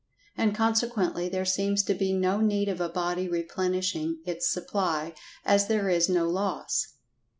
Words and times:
And 0.35 0.55
consequently 0.55 1.29
there 1.29 1.45
seems 1.45 1.83
to 1.83 1.93
be 1.93 2.11
no 2.11 2.39
need 2.41 2.69
of 2.69 2.81
a 2.81 2.89
body 2.89 3.29
replenishing 3.29 4.17
its 4.25 4.51
supply, 4.51 5.13
as 5.45 5.67
there 5.67 5.89
is 5.89 6.09
no 6.09 6.27
loss. 6.27 6.93